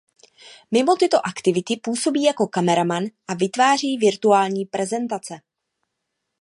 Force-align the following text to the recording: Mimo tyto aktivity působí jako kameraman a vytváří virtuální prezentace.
Mimo 0.71 0.95
tyto 0.95 1.19
aktivity 1.27 1.77
působí 1.77 2.23
jako 2.23 2.47
kameraman 2.47 3.03
a 3.27 3.33
vytváří 3.33 3.97
virtuální 3.97 4.65
prezentace. 4.65 5.39